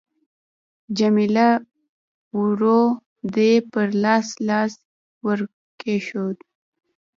[0.97, 1.49] جميله
[2.41, 2.97] ورو د
[3.35, 4.73] دې پر لاس لاس
[5.25, 6.37] ورکښېښود.